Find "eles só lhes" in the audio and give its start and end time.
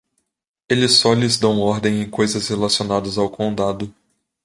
0.67-1.37